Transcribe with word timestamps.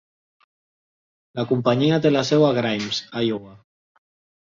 La 1.41 1.45
companyia 1.53 2.01
té 2.07 2.15
la 2.17 2.25
seu 2.33 2.49
a 2.51 2.53
Grimes, 2.59 3.07
Iowa. 3.29 3.57